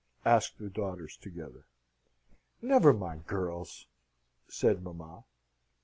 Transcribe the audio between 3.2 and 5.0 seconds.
girls!" said